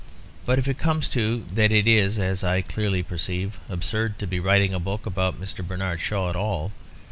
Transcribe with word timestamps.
But 0.47 0.57
if 0.57 0.67
it 0.67 0.79
comes 0.79 1.07
to 1.09 1.45
that 1.53 1.71
it 1.71 1.87
is 1.87 2.17
(as 2.17 2.43
I 2.43 2.63
clearly 2.63 3.03
perceive) 3.03 3.59
absurd 3.69 4.17
to 4.17 4.25
be 4.25 4.39
writing 4.39 4.73
a 4.73 4.79
book 4.79 5.05
about 5.05 5.39
Mr. 5.39 5.63
Bernard 5.63 5.99
Shaw 5.99 6.31
at 6.31 6.35
all. 6.35 6.71